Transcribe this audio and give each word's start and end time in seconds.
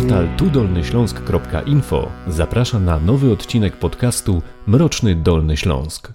Portal 0.00 0.28
tudolnyśląsk.info 0.36 2.10
zaprasza 2.28 2.78
na 2.78 2.98
nowy 2.98 3.32
odcinek 3.32 3.76
podcastu 3.76 4.42
Mroczny 4.66 5.14
Dolny 5.14 5.56
Śląsk. 5.56 6.12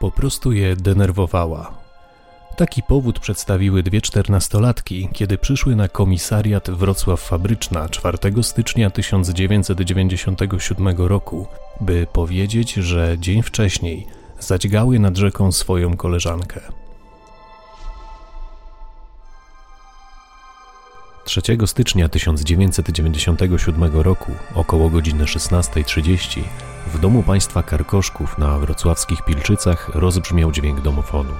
Po 0.00 0.10
prostu 0.10 0.52
je 0.52 0.76
denerwowała. 0.76 1.78
Taki 2.56 2.82
powód 2.82 3.18
przedstawiły 3.18 3.82
dwie 3.82 4.00
czternastolatki, 4.00 5.08
kiedy 5.12 5.38
przyszły 5.38 5.76
na 5.76 5.88
komisariat 5.88 6.70
Wrocław 6.70 7.20
Fabryczna 7.20 7.88
4 7.88 8.18
stycznia 8.42 8.90
1997 8.90 10.88
roku, 10.98 11.46
by 11.80 12.06
powiedzieć, 12.12 12.72
że 12.72 13.16
dzień 13.18 13.42
wcześniej 13.42 14.06
zadźgały 14.40 14.98
nad 14.98 15.16
rzeką 15.16 15.52
swoją 15.52 15.96
koleżankę. 15.96 16.77
3 21.28 21.42
stycznia 21.66 22.08
1997 22.08 24.00
roku, 24.00 24.32
około 24.54 24.90
godziny 24.90 25.24
16.30, 25.24 26.42
w 26.86 27.00
domu 27.00 27.22
państwa 27.22 27.62
Karkoszków 27.62 28.38
na 28.38 28.58
wrocławskich 28.58 29.24
Pilczycach 29.24 29.90
rozbrzmiał 29.94 30.52
dźwięk 30.52 30.80
domofonu. 30.80 31.32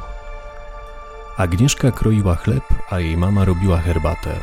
Agnieszka 1.37 1.91
kroiła 1.91 2.35
chleb, 2.35 2.65
a 2.91 3.01
jej 3.01 3.17
mama 3.17 3.45
robiła 3.45 3.79
herbatę. 3.79 4.41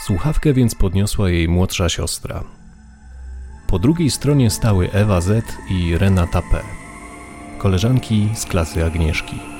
Słuchawkę 0.00 0.52
więc 0.52 0.74
podniosła 0.74 1.30
jej 1.30 1.48
młodsza 1.48 1.88
siostra. 1.88 2.44
Po 3.66 3.78
drugiej 3.78 4.10
stronie 4.10 4.50
stały 4.50 4.92
Ewa 4.92 5.20
Z 5.20 5.46
i 5.70 5.98
Renata 5.98 6.42
P., 6.42 6.62
koleżanki 7.58 8.28
z 8.34 8.44
klasy 8.44 8.84
Agnieszki. 8.84 9.51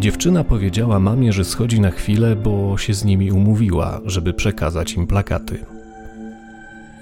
Dziewczyna 0.00 0.44
powiedziała 0.44 0.98
mamie, 0.98 1.32
że 1.32 1.44
schodzi 1.44 1.80
na 1.80 1.90
chwilę, 1.90 2.36
bo 2.36 2.78
się 2.78 2.94
z 2.94 3.04
nimi 3.04 3.32
umówiła, 3.32 4.00
żeby 4.06 4.32
przekazać 4.32 4.92
im 4.92 5.06
plakaty. 5.06 5.58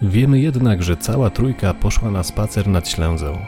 Wiemy 0.03 0.41
jednak, 0.41 0.83
że 0.83 0.97
cała 0.97 1.31
trójka 1.31 1.75
poszła 1.75 2.11
na 2.11 2.23
spacer 2.23 2.69
nad 2.69 2.89
Ślęzą. 2.89 3.39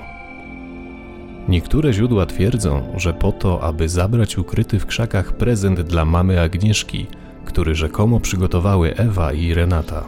Niektóre 1.48 1.92
źródła 1.92 2.26
twierdzą, 2.26 2.82
że 2.96 3.12
po 3.12 3.32
to, 3.32 3.62
aby 3.62 3.88
zabrać 3.88 4.38
ukryty 4.38 4.78
w 4.78 4.86
krzakach 4.86 5.32
prezent 5.32 5.80
dla 5.80 6.04
mamy 6.04 6.40
Agnieszki, 6.40 7.06
który 7.44 7.74
rzekomo 7.74 8.20
przygotowały 8.20 8.96
Ewa 8.96 9.32
i 9.32 9.54
Renata. 9.54 10.04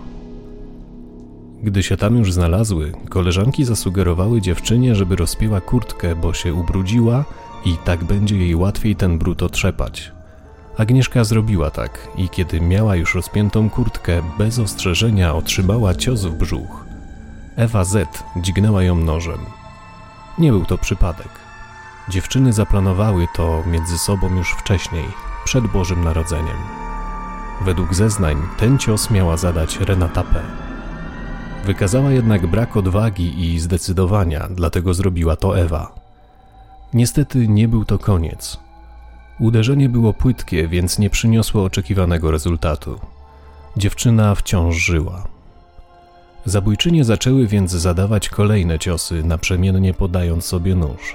Gdy 1.63 1.83
się 1.83 1.97
tam 1.97 2.17
już 2.19 2.33
znalazły, 2.33 2.93
koleżanki 3.09 3.65
zasugerowały 3.65 4.41
dziewczynie, 4.41 4.95
żeby 4.95 5.17
rozpięła 5.17 5.61
kurtkę, 5.61 6.17
bo 6.17 6.33
się 6.33 6.55
ubrudziła 6.55 7.25
i 7.67 7.77
tak 7.77 8.05
będzie 8.05 8.37
jej 8.37 8.55
łatwiej 8.55 8.97
ten 8.97 9.19
brud 9.19 9.43
otrzepać. 9.43 10.13
Agnieszka 10.77 11.25
zrobiła 11.25 11.71
tak 11.71 12.09
i 12.17 12.29
kiedy 12.29 12.61
miała 12.61 12.97
już 12.97 13.15
rozpiętą 13.15 13.71
kurtkę, 13.71 14.23
bez 14.39 14.59
ostrzeżenia 14.59 15.35
otrzymała 15.35 15.95
cios 15.95 16.25
w 16.25 16.35
brzuch. 16.35 16.85
Ewa 17.57 17.85
Z 17.85 18.25
dźgnęła 18.37 18.83
ją 18.83 18.95
nożem. 18.95 19.39
Nie 20.39 20.51
był 20.51 20.65
to 20.65 20.79
przypadek. 20.79 21.29
Dziewczyny 22.09 22.53
zaplanowały 22.53 23.27
to 23.35 23.63
między 23.67 23.99
sobą 23.99 24.37
już 24.37 24.53
wcześniej, 24.53 25.05
przed 25.45 25.67
Bożym 25.67 26.05
Narodzeniem. 26.05 26.57
Według 27.65 27.95
zeznań 27.95 28.37
ten 28.59 28.79
cios 28.79 29.11
miała 29.11 29.37
zadać 29.37 29.81
Renata 29.81 30.23
P. 30.23 30.41
Wykazała 31.65 32.11
jednak 32.11 32.47
brak 32.47 32.77
odwagi 32.77 33.45
i 33.45 33.59
zdecydowania, 33.59 34.49
dlatego 34.51 34.95
zrobiła 34.95 35.37
to 35.37 35.59
Ewa. 35.59 36.06
Niestety 36.95 37.49
nie 37.49 37.69
był 37.69 37.85
to 37.85 37.99
koniec. 37.99 38.61
Uderzenie 39.41 39.89
było 39.89 40.13
płytkie, 40.13 40.69
więc 40.69 40.99
nie 40.99 41.11
przyniosło 41.11 41.65
oczekiwanego 41.65 42.31
rezultatu. 42.31 43.01
Dziewczyna 43.77 44.35
wciąż 44.35 44.77
żyła. 44.77 45.29
Zabójczynie 46.45 47.05
zaczęły 47.05 47.47
więc 47.47 47.71
zadawać 47.71 48.29
kolejne 48.29 48.79
ciosy, 48.79 49.25
naprzemiennie 49.25 49.95
podając 49.95 50.45
sobie 50.45 50.75
nóż. 50.75 51.15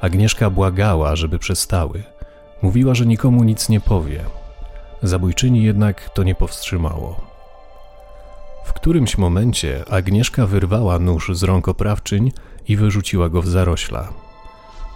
Agnieszka 0.00 0.50
błagała, 0.50 1.16
żeby 1.16 1.38
przestały. 1.38 2.02
Mówiła, 2.62 2.94
że 2.94 3.06
nikomu 3.06 3.44
nic 3.44 3.68
nie 3.68 3.80
powie. 3.80 4.24
Zabójczyni 5.02 5.62
jednak 5.62 6.10
to 6.10 6.22
nie 6.22 6.34
powstrzymało. 6.34 7.20
W 8.64 8.72
którymś 8.72 9.18
momencie 9.18 9.84
Agnieszka 9.90 10.46
wyrwała 10.46 10.98
nóż 10.98 11.30
z 11.32 11.42
rąk 11.42 11.68
oprawczyń 11.68 12.32
i 12.68 12.76
wyrzuciła 12.76 13.28
go 13.28 13.42
w 13.42 13.48
zarośla. 13.48 14.27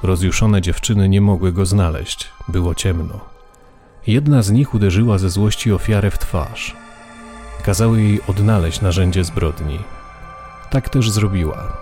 Rozjuszone 0.03 0.61
dziewczyny 0.61 1.09
nie 1.09 1.21
mogły 1.21 1.53
go 1.53 1.67
znaleźć, 1.67 2.31
było 2.49 2.75
ciemno. 2.75 3.21
Jedna 4.07 4.43
z 4.43 4.51
nich 4.51 4.75
uderzyła 4.75 5.19
ze 5.19 5.31
złości 5.31 5.73
ofiarę 5.73 6.11
w 6.11 6.19
twarz. 6.19 6.77
Kazały 7.65 8.03
jej 8.03 8.21
odnaleźć 8.29 8.81
narzędzie 8.81 9.25
zbrodni. 9.25 9.79
Tak 10.71 10.89
też 10.89 11.11
zrobiła. 11.11 11.73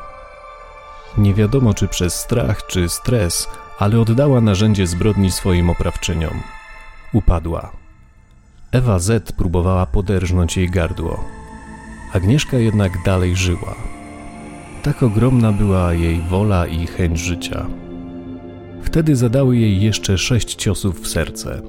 Nie 1.18 1.34
wiadomo 1.34 1.74
czy 1.74 1.88
przez 1.88 2.14
strach 2.14 2.66
czy 2.66 2.88
stres, 2.88 3.48
ale 3.78 4.00
oddała 4.00 4.40
narzędzie 4.40 4.86
zbrodni 4.86 5.30
swoim 5.30 5.70
oprawczyniom. 5.70 6.40
Upadła. 7.12 7.72
Ewa 8.72 8.98
Z 8.98 9.32
próbowała 9.32 9.86
poderżnąć 9.86 10.56
jej 10.56 10.70
gardło. 10.70 11.24
Agnieszka 12.12 12.56
jednak 12.56 13.02
dalej 13.04 13.36
żyła. 13.36 13.74
Tak 14.82 15.02
ogromna 15.02 15.52
była 15.52 15.92
jej 15.92 16.20
wola 16.20 16.66
i 16.66 16.86
chęć 16.86 17.18
życia. 17.18 17.66
Wtedy 18.82 19.16
zadały 19.16 19.56
jej 19.56 19.80
jeszcze 19.80 20.18
sześć 20.18 20.54
ciosów 20.54 21.00
w 21.00 21.08
serce. 21.08 21.62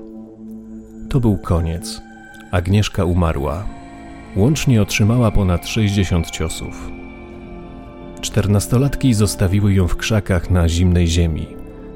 To 1.09 1.19
był 1.19 1.37
koniec. 1.37 2.01
Agnieszka 2.51 3.05
umarła. 3.05 3.65
Łącznie 4.35 4.81
otrzymała 4.81 5.31
ponad 5.31 5.67
60 5.67 6.31
ciosów. 6.31 6.91
Czternastolatki 8.21 9.13
zostawiły 9.13 9.73
ją 9.73 9.87
w 9.87 9.97
krzakach 9.97 10.51
na 10.51 10.69
zimnej 10.69 11.07
ziemi. 11.07 11.47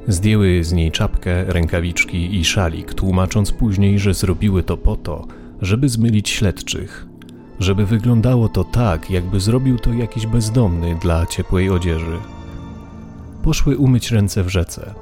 Zdjęły 0.08 0.64
z 0.64 0.74
niej 0.74 0.92
czapkę, 0.92 1.44
rękawiczki 1.44 2.36
i 2.36 2.46
szalik, 2.46 2.94
tłumacząc 2.94 3.52
później, 3.52 4.00
że 4.00 4.14
zrobiły 4.14 4.64
to 4.64 4.78
po 4.78 4.96
to, 4.96 5.28
żeby 5.62 5.90
zmylić 5.90 6.30
śledczych. 6.30 7.08
Żeby 7.60 7.86
wyglądało 7.86 8.50
to 8.50 8.64
tak, 8.64 9.12
jakby 9.12 9.40
zrobił 9.40 9.78
to 9.78 9.94
jakiś 9.94 10.28
bezdomny 10.28 10.96
dla 11.02 11.26
ciepłej 11.26 11.70
odzieży. 11.70 12.18
Poszły 13.46 13.78
umyć 13.78 14.12
ręce 14.12 14.44
w 14.44 14.50
rzece. 14.50 14.94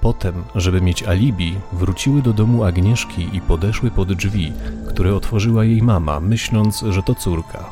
Potem, 0.00 0.44
żeby 0.54 0.80
mieć 0.80 1.02
alibi, 1.02 1.54
wróciły 1.72 2.22
do 2.22 2.32
domu 2.32 2.64
Agnieszki 2.64 3.36
i 3.36 3.40
podeszły 3.40 3.90
pod 3.90 4.12
drzwi, 4.12 4.52
które 4.88 5.14
otworzyła 5.14 5.64
jej 5.64 5.82
mama, 5.82 6.20
myśląc, 6.20 6.84
że 6.90 7.02
to 7.02 7.14
córka. 7.14 7.64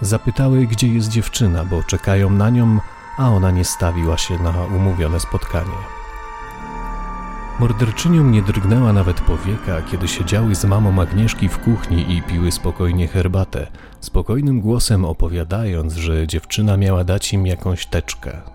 Zapytały, 0.00 0.66
gdzie 0.66 0.88
jest 0.88 1.08
dziewczyna, 1.08 1.64
bo 1.64 1.82
czekają 1.82 2.30
na 2.30 2.50
nią, 2.50 2.78
a 3.18 3.30
ona 3.30 3.50
nie 3.50 3.64
stawiła 3.64 4.18
się 4.18 4.38
na 4.38 4.52
umówione 4.76 5.20
spotkanie. 5.20 5.78
Morderczyniom 7.60 8.32
nie 8.32 8.42
drgnęła 8.42 8.92
nawet 8.92 9.20
powieka, 9.20 9.82
kiedy 9.82 10.08
siedziały 10.08 10.54
z 10.54 10.64
mamą 10.64 11.02
Agnieszki 11.02 11.48
w 11.48 11.58
kuchni 11.58 12.12
i 12.12 12.22
piły 12.22 12.52
spokojnie 12.52 13.08
herbatę, 13.08 13.66
spokojnym 14.00 14.60
głosem 14.60 15.04
opowiadając, 15.04 15.94
że 15.94 16.26
dziewczyna 16.26 16.76
miała 16.76 17.04
dać 17.04 17.32
im 17.32 17.46
jakąś 17.46 17.86
teczkę. 17.86 18.54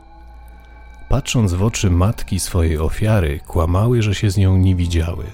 Patrząc 1.09 1.53
w 1.53 1.63
oczy 1.63 1.89
matki 1.89 2.39
swojej 2.39 2.77
ofiary, 2.77 3.39
kłamały, 3.47 4.01
że 4.01 4.15
się 4.15 4.29
z 4.31 4.37
nią 4.37 4.57
nie 4.57 4.75
widziały. 4.75 5.25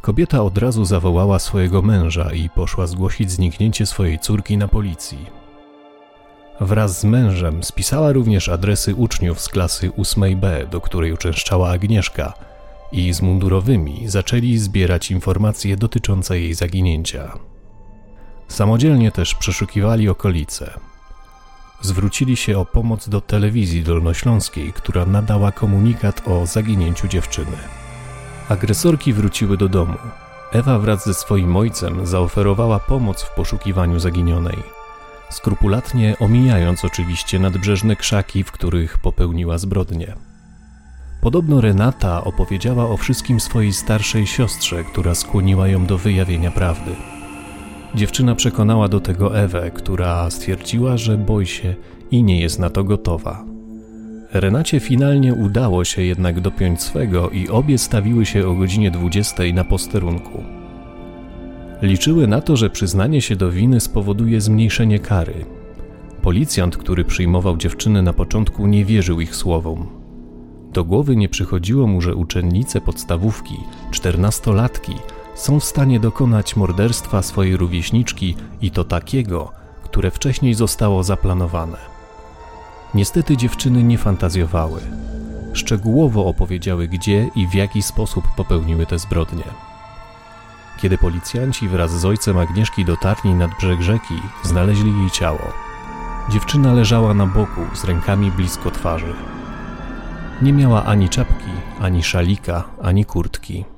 Kobieta 0.00 0.42
od 0.42 0.58
razu 0.58 0.84
zawołała 0.84 1.38
swojego 1.38 1.82
męża 1.82 2.32
i 2.32 2.48
poszła 2.50 2.86
zgłosić 2.86 3.30
zniknięcie 3.30 3.86
swojej 3.86 4.18
córki 4.18 4.56
na 4.56 4.68
policji. 4.68 5.26
Wraz 6.60 7.00
z 7.00 7.04
mężem 7.04 7.64
spisała 7.64 8.12
również 8.12 8.48
adresy 8.48 8.94
uczniów 8.94 9.40
z 9.40 9.48
klasy 9.48 9.90
8B, 9.90 10.68
do 10.68 10.80
której 10.80 11.12
uczęszczała 11.12 11.70
Agnieszka, 11.70 12.32
i 12.92 13.12
z 13.12 13.22
mundurowymi 13.22 14.08
zaczęli 14.08 14.58
zbierać 14.58 15.10
informacje 15.10 15.76
dotyczące 15.76 16.40
jej 16.40 16.54
zaginięcia. 16.54 17.38
Samodzielnie 18.48 19.12
też 19.12 19.34
przeszukiwali 19.34 20.08
okolice. 20.08 20.91
Zwrócili 21.82 22.36
się 22.36 22.58
o 22.58 22.64
pomoc 22.64 23.08
do 23.08 23.20
telewizji 23.20 23.82
dolnośląskiej, 23.82 24.72
która 24.72 25.06
nadała 25.06 25.52
komunikat 25.52 26.28
o 26.28 26.46
zaginięciu 26.46 27.08
dziewczyny. 27.08 27.56
Agresorki 28.48 29.12
wróciły 29.12 29.56
do 29.56 29.68
domu. 29.68 29.98
Ewa 30.52 30.78
wraz 30.78 31.04
ze 31.04 31.14
swoim 31.14 31.56
ojcem 31.56 32.06
zaoferowała 32.06 32.78
pomoc 32.78 33.22
w 33.22 33.34
poszukiwaniu 33.34 34.00
zaginionej 34.00 34.62
skrupulatnie 35.32 36.16
omijając 36.20 36.84
oczywiście 36.84 37.38
nadbrzeżne 37.38 37.96
krzaki, 37.96 38.44
w 38.44 38.52
których 38.52 38.98
popełniła 38.98 39.58
zbrodnię. 39.58 40.14
Podobno 41.20 41.60
Renata 41.60 42.24
opowiedziała 42.24 42.88
o 42.88 42.96
wszystkim 42.96 43.40
swojej 43.40 43.72
starszej 43.72 44.26
siostrze, 44.26 44.84
która 44.84 45.14
skłoniła 45.14 45.68
ją 45.68 45.86
do 45.86 45.98
wyjawienia 45.98 46.50
prawdy. 46.50 46.96
Dziewczyna 47.94 48.34
przekonała 48.34 48.88
do 48.88 49.00
tego 49.00 49.38
Ewę, 49.38 49.70
która 49.70 50.30
stwierdziła, 50.30 50.96
że 50.96 51.18
boi 51.18 51.46
się 51.46 51.74
i 52.10 52.22
nie 52.22 52.40
jest 52.40 52.58
na 52.58 52.70
to 52.70 52.84
gotowa. 52.84 53.44
Renacie 54.32 54.80
finalnie 54.80 55.34
udało 55.34 55.84
się 55.84 56.02
jednak 56.02 56.40
dopiąć 56.40 56.82
swego 56.82 57.30
i 57.30 57.48
obie 57.48 57.78
stawiły 57.78 58.26
się 58.26 58.48
o 58.48 58.54
godzinie 58.54 58.90
20 58.90 59.42
na 59.54 59.64
posterunku. 59.64 60.44
Liczyły 61.82 62.26
na 62.26 62.40
to, 62.40 62.56
że 62.56 62.70
przyznanie 62.70 63.20
się 63.20 63.36
do 63.36 63.50
winy 63.50 63.80
spowoduje 63.80 64.40
zmniejszenie 64.40 64.98
kary. 64.98 65.44
Policjant, 66.22 66.76
który 66.76 67.04
przyjmował 67.04 67.56
dziewczyny 67.56 68.02
na 68.02 68.12
początku, 68.12 68.66
nie 68.66 68.84
wierzył 68.84 69.20
ich 69.20 69.36
słowom. 69.36 69.86
Do 70.72 70.84
głowy 70.84 71.16
nie 71.16 71.28
przychodziło 71.28 71.86
mu, 71.86 72.00
że 72.00 72.14
uczennice 72.14 72.80
podstawówki, 72.80 73.56
czternastolatki, 73.90 74.92
są 75.42 75.60
w 75.60 75.64
stanie 75.64 76.00
dokonać 76.00 76.56
morderstwa 76.56 77.22
swojej 77.22 77.56
rówieśniczki 77.56 78.36
i 78.60 78.70
to 78.70 78.84
takiego, 78.84 79.52
które 79.84 80.10
wcześniej 80.10 80.54
zostało 80.54 81.02
zaplanowane. 81.02 81.78
Niestety 82.94 83.36
dziewczyny 83.36 83.82
nie 83.82 83.98
fantazjowały. 83.98 84.80
Szczegółowo 85.52 86.26
opowiedziały, 86.26 86.88
gdzie 86.88 87.28
i 87.34 87.46
w 87.46 87.54
jaki 87.54 87.82
sposób 87.82 88.24
popełniły 88.36 88.86
te 88.86 88.98
zbrodnie. 88.98 89.44
Kiedy 90.80 90.98
policjanci 90.98 91.68
wraz 91.68 92.00
z 92.00 92.04
ojcem 92.04 92.38
Agnieszki 92.38 92.84
dotarli 92.84 93.34
nad 93.34 93.50
brzeg 93.58 93.82
rzeki, 93.82 94.14
znaleźli 94.42 94.98
jej 94.98 95.10
ciało. 95.10 95.52
Dziewczyna 96.30 96.72
leżała 96.72 97.14
na 97.14 97.26
boku, 97.26 97.60
z 97.74 97.84
rękami 97.84 98.30
blisko 98.30 98.70
twarzy. 98.70 99.14
Nie 100.42 100.52
miała 100.52 100.84
ani 100.84 101.08
czapki, 101.08 101.50
ani 101.80 102.02
szalika, 102.02 102.64
ani 102.82 103.04
kurtki. 103.04 103.71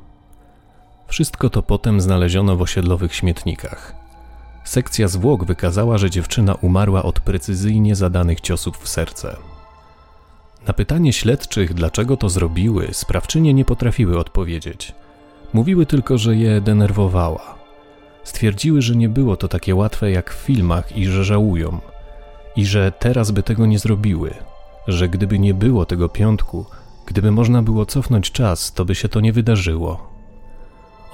Wszystko 1.15 1.51
to 1.51 1.63
potem 1.63 2.01
znaleziono 2.01 2.57
w 2.57 2.63
osiedlowych 2.63 3.15
śmietnikach. 3.15 3.95
Sekcja 4.65 5.09
zwłok 5.09 5.45
wykazała, 5.45 5.99
że 5.99 6.11
dziewczyna 6.11 6.55
umarła 6.55 7.03
od 7.03 7.21
precyzyjnie 7.21 7.97
zadanych 7.97 8.41
ciosów 8.41 8.79
w 8.79 8.89
serce. 8.89 9.37
Na 10.67 10.73
pytanie 10.73 11.13
śledczych, 11.13 11.75
dlaczego 11.75 12.17
to 12.17 12.29
zrobiły, 12.29 12.89
sprawczynie 12.93 13.55
nie 13.55 13.65
potrafiły 13.65 14.19
odpowiedzieć. 14.19 14.93
Mówiły 15.53 15.87
tylko, 15.87 16.19
że 16.19 16.37
je 16.37 16.61
denerwowała. 16.61 17.55
Stwierdziły, 18.25 18.83
że 18.83 18.97
nie 18.97 19.09
było 19.09 19.37
to 19.37 19.49
takie 19.49 19.75
łatwe 19.75 20.11
jak 20.11 20.35
w 20.35 20.39
filmach 20.39 20.97
i 20.97 21.07
że 21.07 21.25
żałują. 21.25 21.79
I 22.57 22.67
że 22.67 22.93
teraz 22.99 23.31
by 23.31 23.43
tego 23.43 23.67
nie 23.67 23.79
zrobiły. 23.79 24.35
Że 24.89 25.09
gdyby 25.09 25.39
nie 25.39 25.55
było 25.55 25.87
tego 25.87 26.09
piątku, 26.09 26.67
gdyby 27.07 27.31
można 27.31 27.63
było 27.63 27.87
cofnąć 27.87 28.31
czas, 28.31 28.73
to 28.73 28.85
by 28.85 28.95
się 28.95 29.09
to 29.09 29.21
nie 29.21 29.33
wydarzyło. 29.33 30.14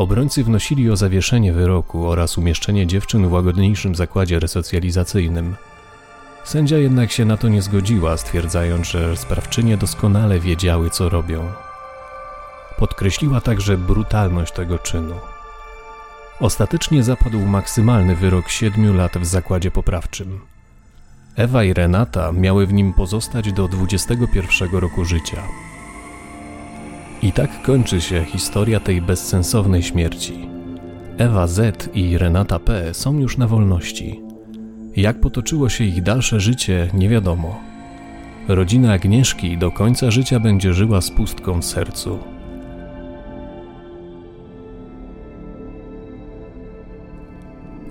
Obrońcy 0.01 0.45
wnosili 0.45 0.91
o 0.91 0.97
zawieszenie 0.97 1.53
wyroku 1.53 2.09
oraz 2.09 2.39
umieszczenie 2.39 2.87
dziewczyn 2.87 3.29
w 3.29 3.33
łagodniejszym 3.33 3.95
zakładzie 3.95 4.41
resocjalizacyjnym. 4.41 5.57
Sędzia 6.45 6.77
jednak 6.77 7.13
się 7.13 7.25
na 7.25 7.37
to 7.37 7.49
nie 7.49 7.63
zgodziła, 7.63 8.17
stwierdzając, 8.17 8.89
że 8.89 9.17
sprawczynie 9.17 9.77
doskonale 9.77 10.41
wiedziały, 10.41 10.91
co 10.91 11.09
robią. 11.09 11.53
Podkreśliła 12.79 13.41
także 13.41 13.79
brutalność 13.79 14.53
tego 14.53 14.79
czynu. 14.79 15.15
Ostatecznie 16.41 17.03
zapadł 17.03 17.41
maksymalny 17.41 18.17
wyrok 18.17 18.49
siedmiu 18.49 18.95
lat 18.95 19.19
w 19.19 19.27
zakładzie 19.27 19.71
poprawczym. 19.71 20.41
Ewa 21.37 21.65
i 21.65 21.73
Renata 21.75 22.33
miały 22.33 22.67
w 22.67 22.73
nim 22.73 22.93
pozostać 22.93 23.53
do 23.53 23.69
21 23.69 24.71
roku 24.71 25.05
życia. 25.05 25.43
I 27.23 27.33
tak 27.33 27.63
kończy 27.63 28.01
się 28.01 28.25
historia 28.25 28.81
tej 28.81 29.03
bezsensownej 29.03 29.83
śmierci. 29.83 30.49
Ewa 31.19 31.47
Z 31.47 31.91
i 31.95 32.19
Renata 32.19 32.59
P 32.59 32.95
są 32.95 33.19
już 33.19 33.39
na 33.39 33.47
wolności. 33.47 34.21
Jak 34.97 35.21
potoczyło 35.21 35.69
się 35.69 35.85
ich 35.85 36.03
dalsze 36.03 36.41
życie, 36.41 36.91
nie 36.95 37.09
wiadomo. 37.09 37.61
Rodzina 38.49 38.93
Agnieszki 38.93 39.59
do 39.59 39.71
końca 39.71 40.11
życia 40.11 40.41
będzie 40.41 40.75
żyła 40.75 41.01
z 41.01 41.11
pustką 41.11 41.61
w 41.61 41.65
sercu. 41.65 42.19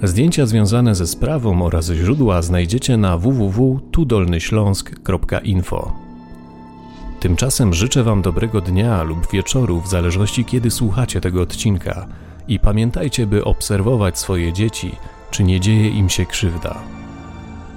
Zdjęcia 0.04 0.46
związane 0.46 0.96
ze 0.96 1.08
sprawą 1.08 1.66
oraz 1.66 1.92
źródła 1.92 2.42
znajdziecie 2.42 2.98
na 2.98 3.18
www.tudolnyśląsk.info. 3.18 6.09
Tymczasem 7.20 7.74
życzę 7.74 8.04
Wam 8.04 8.22
dobrego 8.22 8.62
dnia 8.62 9.04
lub 9.04 9.32
wieczoru, 9.32 9.82
w 9.82 9.88
zależności 9.88 10.46
kiedy 10.46 10.72
słuchacie 10.72 11.22
tego 11.22 11.42
odcinka. 11.42 12.08
I 12.48 12.60
pamiętajcie, 12.60 13.28
by 13.28 13.44
obserwować 13.44 14.20
swoje 14.20 14.54
dzieci, 14.54 14.96
czy 15.32 15.44
nie 15.44 15.60
dzieje 15.60 15.90
im 15.90 16.10
się 16.10 16.26
krzywda. 16.26 16.82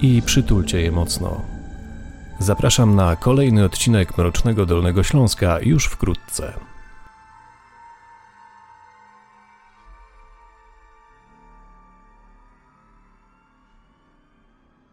I 0.01 0.21
przytulcie 0.21 0.81
je 0.81 0.91
mocno. 0.91 1.41
Zapraszam 2.39 2.95
na 2.95 3.15
kolejny 3.15 3.65
odcinek 3.65 4.17
Mrocznego 4.17 4.65
Dolnego 4.65 5.03
Śląska 5.03 5.59
już 5.59 5.85
wkrótce. 5.85 6.53